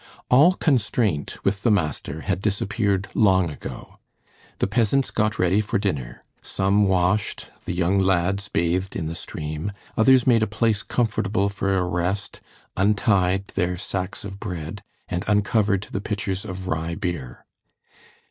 [0.31, 3.99] All constraint with the master had disappeared long ago.
[4.57, 6.23] The peasants got ready for dinner.
[6.41, 11.77] Some washed, the young lads bathed in the stream, others made a place comfortable for
[11.77, 12.41] a rest,
[12.75, 17.45] untied their sacks of bread, and uncovered the pitchers of rye beer.